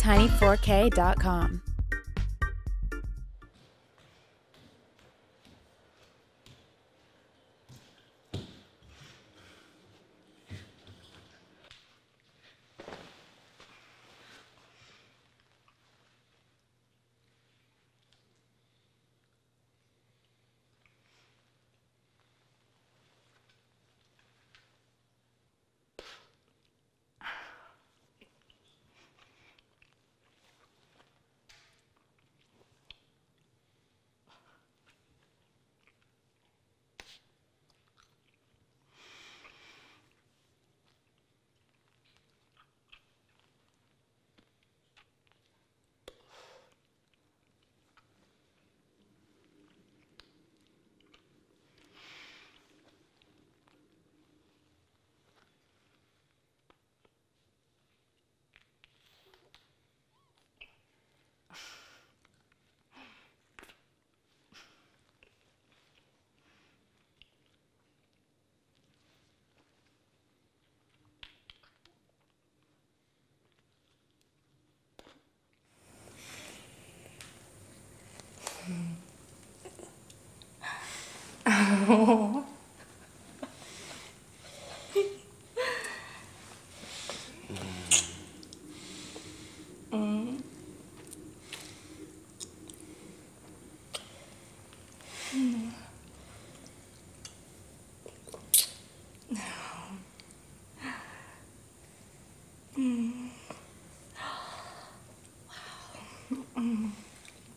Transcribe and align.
Tiny4k.com. 0.00 1.71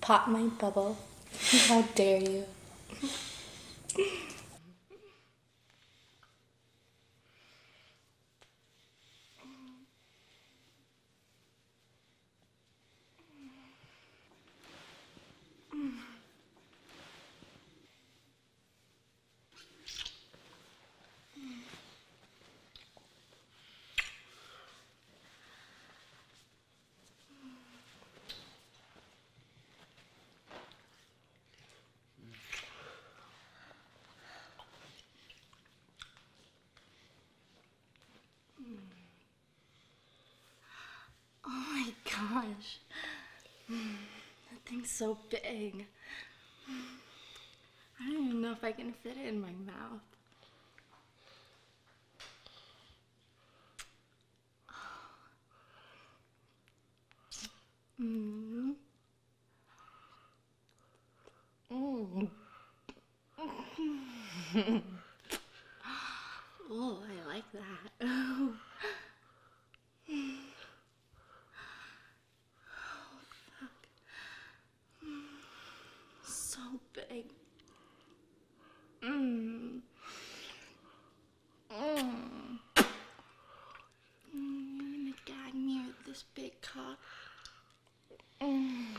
Pop 0.00 0.26
my 0.28 0.42
bubble. 0.60 0.96
How 1.68 1.82
dare 1.94 2.20
you? 2.20 2.44
Oh 41.52 41.64
my 41.72 41.92
gosh. 42.04 42.78
So 44.84 45.18
big. 45.30 45.86
I 48.00 48.10
don't 48.12 48.28
even 48.28 48.40
know 48.40 48.52
if 48.52 48.64
I 48.64 48.72
can 48.72 48.92
fit 48.92 49.16
it 49.22 49.28
in 49.28 49.40
my 49.40 49.52
mouth. 49.66 50.00
Mm. 58.00 58.74
Mm. 61.70 62.28
oh, 66.70 67.02
I 67.04 67.34
like 67.34 67.44
that. 67.52 67.90
So 77.00 77.06
big. 77.14 77.24
Mmm. 79.02 79.80
Mmm. 81.72 82.58
You're 84.32 84.44
gonna 84.80 85.12
gag 85.24 85.54
me 85.54 85.84
with 85.86 86.06
this 86.06 86.24
big 86.34 86.60
cock. 86.60 86.98
Mm. 88.40 88.96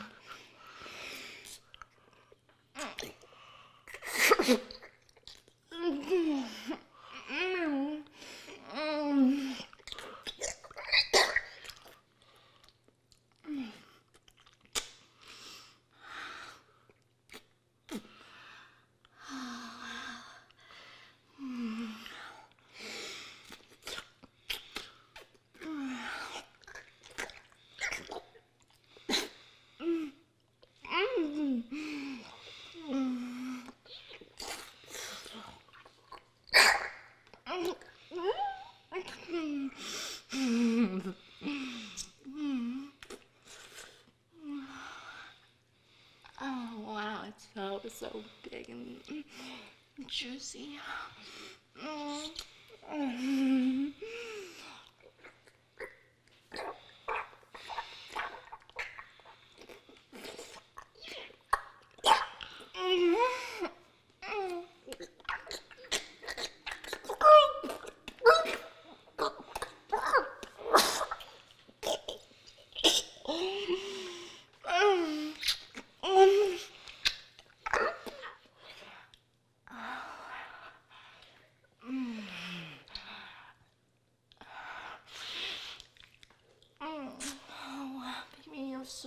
Mm. 40.34 41.14
Mm. 41.94 42.88
Oh 46.40 46.84
wow, 46.86 47.24
it's 47.28 47.46
so 47.54 47.80
so 47.88 48.24
big 48.50 48.68
and 48.68 49.24
juicy. 50.12 50.78
Mm. 51.82 53.41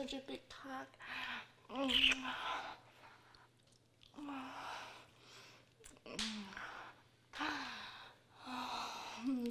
Such 0.08 0.22
a 0.22 0.28
big 0.28 0.42
cock. 0.50 0.88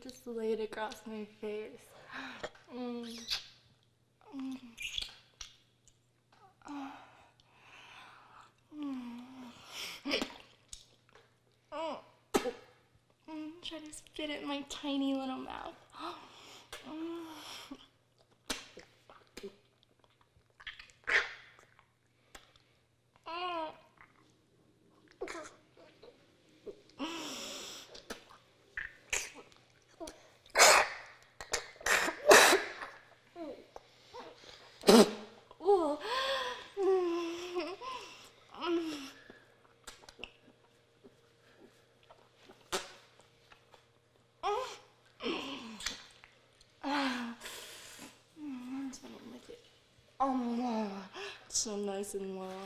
Just 0.01 0.27
lay 0.27 0.53
it 0.53 0.61
across 0.61 1.03
my 1.07 1.27
face. 1.41 1.71
Mm. 2.73 3.07
Mm. 4.37 4.57
Oh. 6.69 6.93
Mm. 8.79 10.23
Oh. 11.73 11.99
Mm, 13.29 13.51
Try 13.63 13.79
to 13.79 13.93
spit 13.93 14.31
it 14.31 14.43
in 14.43 14.49
my 14.49 14.65
tiny 14.69 15.15
little 15.15 15.37
mouth. 15.37 15.75
Mm. 16.01 16.15
Mm. 16.89 17.25
Ooh. 35.67 35.99
Oh, 51.67 51.95
so 52.15 52.21
nice 52.25 52.64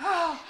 Oh, 0.00 0.40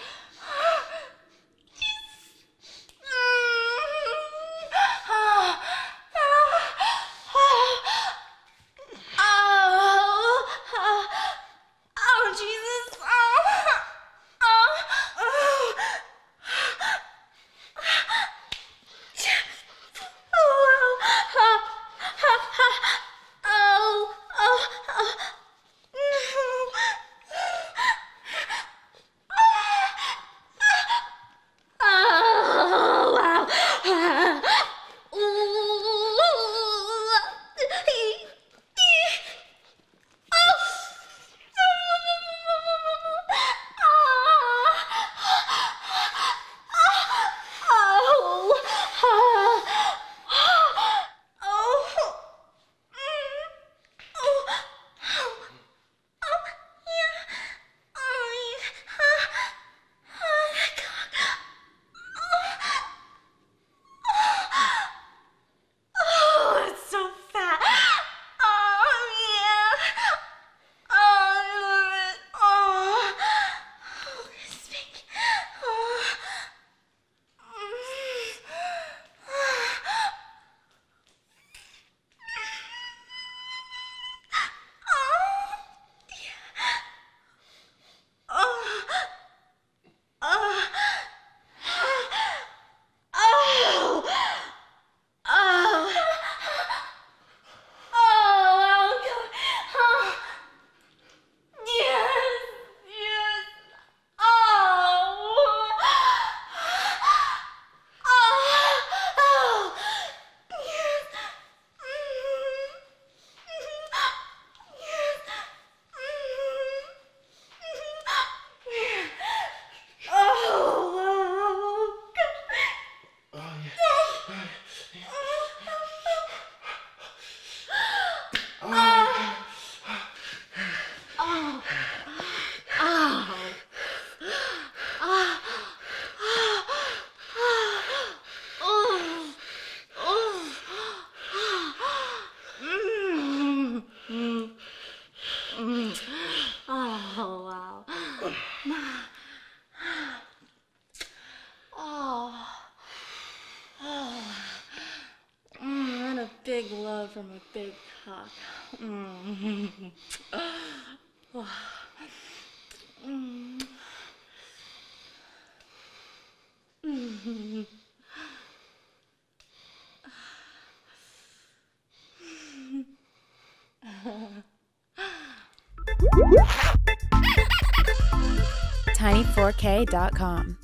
Tiny4k.com. 179.43 180.62